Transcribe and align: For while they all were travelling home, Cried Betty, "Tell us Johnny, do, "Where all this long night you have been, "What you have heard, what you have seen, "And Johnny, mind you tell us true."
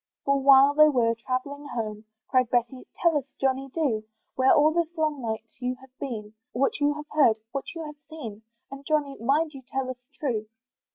For 0.25 0.39
while 0.41 0.73
they 0.73 0.85
all 0.87 0.89
were 0.93 1.13
travelling 1.13 1.67
home, 1.67 2.05
Cried 2.31 2.49
Betty, 2.49 2.87
"Tell 3.03 3.15
us 3.19 3.25
Johnny, 3.39 3.69
do, 3.71 4.03
"Where 4.35 4.51
all 4.51 4.71
this 4.73 4.97
long 4.97 5.21
night 5.21 5.43
you 5.59 5.75
have 5.79 5.95
been, 5.99 6.33
"What 6.53 6.79
you 6.79 6.95
have 6.95 7.05
heard, 7.11 7.37
what 7.51 7.65
you 7.75 7.83
have 7.85 7.97
seen, 8.09 8.41
"And 8.71 8.83
Johnny, 8.83 9.15
mind 9.19 9.53
you 9.53 9.61
tell 9.61 9.91
us 9.91 10.03
true." 10.19 10.47